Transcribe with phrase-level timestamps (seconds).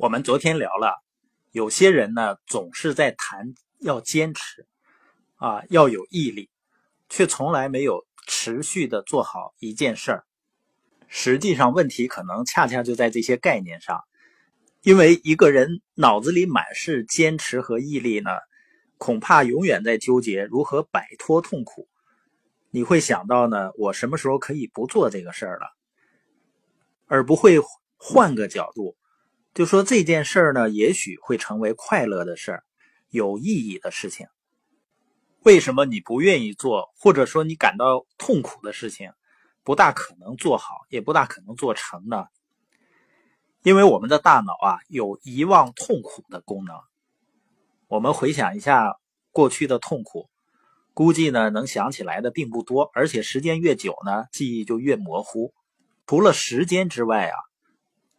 [0.00, 0.94] 我们昨天聊了，
[1.52, 4.66] 有些人呢总是在谈要坚持，
[5.36, 6.48] 啊要有毅力，
[7.10, 10.24] 却从来没有持续的做好一件事儿。
[11.06, 14.02] 实际上，问题可能恰恰就在这些概念上。
[14.80, 18.30] 因为一个人脑子里满是坚持和毅力呢，
[18.96, 21.88] 恐怕永远在纠结如何摆脱痛苦。
[22.70, 25.66] 你会想到呢，我什么时候可以不做这个事儿了，
[27.06, 27.58] 而不会
[27.98, 28.96] 换个角度。
[29.52, 32.64] 就说这件事儿呢，也许会成为快乐的事儿，
[33.08, 34.28] 有意义的事情。
[35.42, 39.10] 为什么你不愿意做，或者说你感到痛苦的事情，
[39.64, 42.26] 不大可能做好，也不大可能做成呢？
[43.64, 46.76] 因为我们的大脑啊，有遗忘痛苦的功能。
[47.88, 48.98] 我们回想一下
[49.32, 50.30] 过去的痛苦，
[50.94, 55.52] 估计呢能想起来的并不多，而且时间越久呢，记忆就越模糊。
[56.06, 57.34] 除了时间之外啊。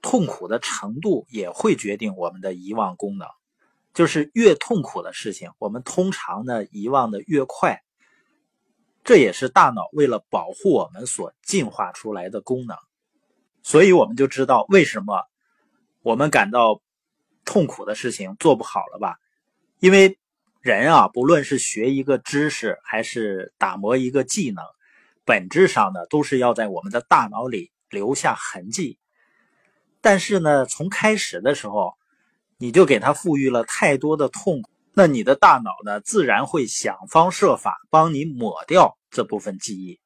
[0.02, 3.28] 痛苦的程度也会决定我们的遗忘功能，
[3.94, 7.82] 就是越痛苦的事情，我们通常呢遗忘的越快。
[9.04, 12.78] 这也是大脑为了保护我们所进化出来的功能。
[13.64, 15.24] 所以我们就知道为什么
[16.02, 16.82] 我们感到
[17.46, 19.18] 痛苦的事情做不好了吧？
[19.80, 20.20] 因为
[20.62, 24.64] 人啊，不论是学一个知识还是打磨一个技能，
[25.26, 29.00] 本质上呢都是要在我们的大脑里留下痕迹。
[30.02, 31.94] 但是呢，从开始的时候，
[32.58, 40.00] 你就给他赋予了太多的痛苦，那你的大脑呢，自然会想方设法帮你抹掉这部分记忆。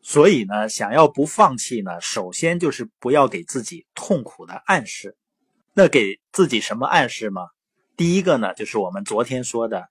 [0.00, 5.16] 所以呢，想要不放弃呢，首先就是不要给自己痛苦的暗示。
[5.72, 7.48] 那给自己什么暗示吗？
[7.96, 9.88] 第一个呢，就是我们昨天说的，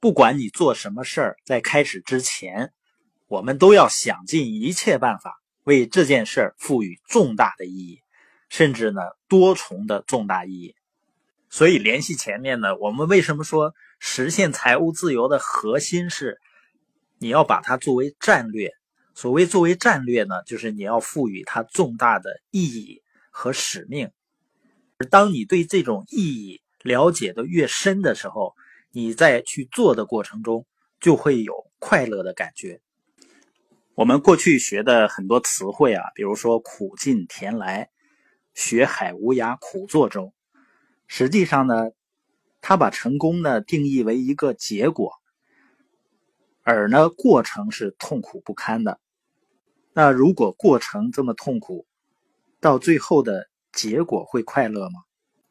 [0.00, 2.72] 不管你做什么事儿，在开始之前，
[3.28, 8.01] 我们都要想尽一切办法为这件事儿赋予重大的意义。
[8.52, 10.74] 甚至呢，多重的重大意义。
[11.48, 16.38] 所以联系前面呢，我们为什么说实现财务自由的核心是
[17.18, 18.70] 你要把它作为战略？
[19.14, 24.10] 所谓作为战略呢，就是你要赋予它重大的意义和使命。
[24.98, 28.52] 而当你对这种意义了解的越深的时候，
[28.90, 30.66] 你在去做的过程中
[31.00, 32.82] 就会有快乐的感觉。
[33.94, 37.88] 我们过去学的很多词汇啊，比如说苦尽甜来。
[38.54, 40.32] 学海无涯苦作舟，
[41.06, 41.90] 实际上呢，
[42.60, 45.12] 他把成功呢定义为一个结果，
[46.62, 49.00] 而呢过程是痛苦不堪的。
[49.94, 51.86] 那如果过程这么痛苦，
[52.60, 55.00] 到最后的结果会快乐吗？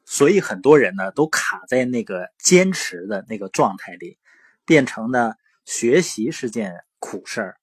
[0.05, 4.17] 所以很多人呢都卡在那个坚持的那个状态里，
[4.65, 5.33] 变成呢
[5.65, 7.57] 学习是件苦事儿，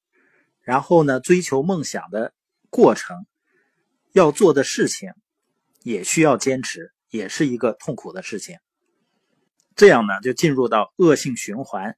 [0.63, 2.33] 然后呢追求梦想的
[2.71, 3.27] 过程
[4.13, 5.13] 要做的事情。
[5.83, 8.59] 也需要坚持，也是一个痛苦的事情。
[9.77, 11.97] 这样呢，就进入到恶性循环。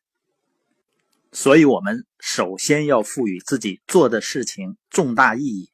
[1.32, 5.70] 所以，我们首先要赋予自己做的事情重大意义。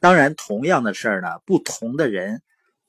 [0.00, 2.42] 当然，同样的事儿呢，不同的人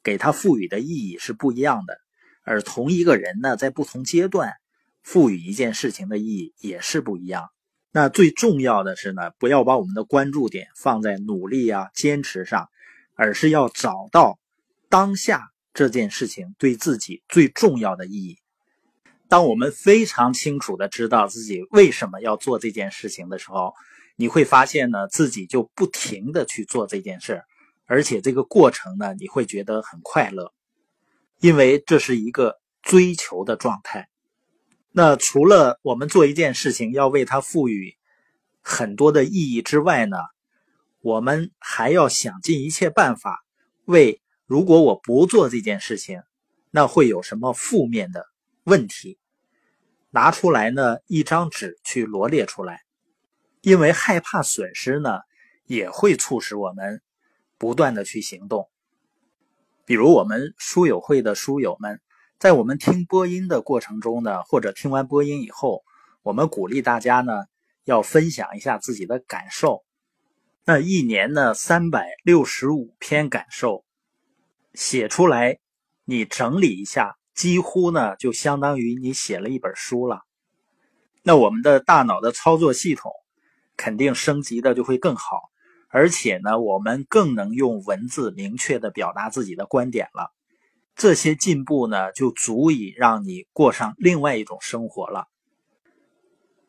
[0.04, 1.98] 给他赋予的意义是不一样的。
[2.44, 4.54] 而同一个人呢，在不同阶段
[5.02, 7.50] 赋予一件事情的意义也是不一样。
[7.92, 12.70] 那最重要的是呢，不要把我们的关注点放在努力啊、坚持上。
[13.20, 14.40] 而是要找到
[14.88, 18.38] 当下这件事情对自己最重要的意义。
[19.28, 23.74] 当我们非常清楚的知道自己为什么要做这件事情的时候，
[24.16, 27.44] 你会发现呢，自己就不停的去做这件事
[27.88, 30.54] 而且这个过程呢，你会觉得很快乐，
[31.42, 34.08] 因为这是一个追求的状态。
[34.94, 37.98] 那除了我们做一件事情要为它赋予
[38.62, 40.16] 很多的意义之外呢？
[41.02, 43.40] 我们还要想尽一切办法，
[43.86, 46.22] 为如果我不做这件事情，
[46.72, 48.26] 那会有什么负面的
[48.64, 49.18] 问题？
[50.10, 52.82] 拿出来呢，一张纸去罗列出来。
[53.62, 55.20] 因为害怕损失呢，
[55.66, 57.02] 也会促使我们
[57.58, 58.70] 不断的去行动。
[59.86, 62.00] 比如我们书友会的书友们，
[62.40, 65.84] 在我们听播音的过程中呢，或者听完播音以后，
[66.24, 67.34] 我们鼓励大家呢，
[67.84, 69.84] 要分享一下自己的感受。
[70.66, 73.86] 那一年呢，三百六十五篇感受
[74.76, 75.58] 写出来，
[76.06, 80.22] 你整理一下，几乎呢就相当于你写了一本书了。
[81.24, 83.12] 那我们的大脑的操作系统
[83.78, 85.40] 肯定升级的就会更好，
[85.88, 90.32] 而且呢，我们更能用文字明确的表达自己的观点了。
[90.96, 95.26] 这些进步呢，就足以让你过上另外一种生活了。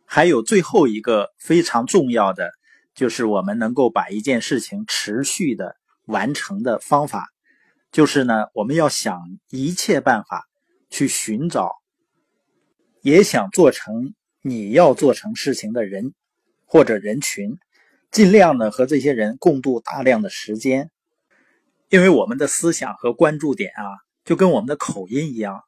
[0.07, 2.51] 还有最后一个非常重要的。
[2.95, 5.77] 就是我们能够把一件事情持续的
[6.07, 7.29] 完成的方法，
[7.93, 10.49] 就是呢，我们要想一切办法
[10.91, 11.73] 去寻找，
[13.03, 16.15] 也想做成你要做成事情的人
[16.67, 17.59] 或者人群，
[18.11, 20.91] 尽量呢和这些人共度大量的时间，
[21.89, 23.85] 因为我们的思想和关注点啊，
[24.25, 25.63] 就跟我们的口音一样，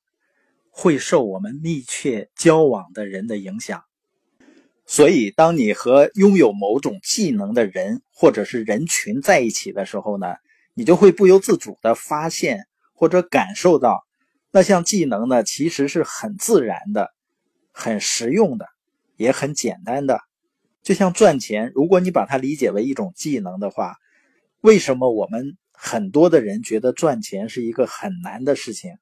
[0.70, 3.84] 会受我们密切交往的人的影响。
[4.94, 10.34] 所以，当你和拥有某种技能的人或者是人群在一起的时候呢？
[10.74, 14.04] 你就会不由自主的发现或者感受到，
[14.50, 17.08] 那项技能呢，其实是很自然的、
[17.72, 18.66] 很实用的，
[19.16, 20.20] 也很简单的。
[20.82, 23.96] 就像赚钱，如果你把它理解为一种技能的话，
[24.60, 28.98] 为什么我们很多的人觉得赚钱是一个很难的事情？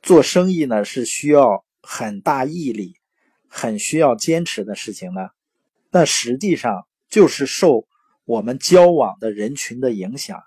[0.00, 2.94] 做生意呢，是需要很大毅力、
[3.54, 5.28] 很需要坚持的事情呢？
[5.90, 7.86] 那实际上就是受
[8.24, 10.42] 我们交往的人群的影响。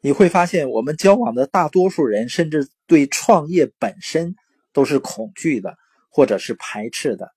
[0.00, 4.34] 你会发现，我们交往的大多数人，甚至对创业本身
[4.72, 5.76] 都是恐惧的，
[6.08, 7.30] 或者是排斥的。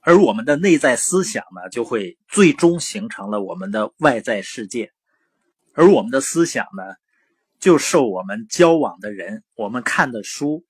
[0.00, 4.92] 而我们的内在思想呢，就会最终形成了我们的外在世界。
[5.72, 6.82] 而我们的思想呢，
[7.58, 10.64] 就受我们交往的人、我们看的书、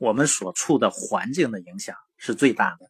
[0.00, 2.86] 我们所处的环境的影响是最大的。